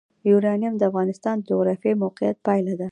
یورانیم 0.29 0.73
د 0.77 0.81
افغانستان 0.89 1.35
د 1.39 1.45
جغرافیایي 1.49 1.99
موقیعت 2.03 2.37
پایله 2.45 2.71
ده. 2.77 2.79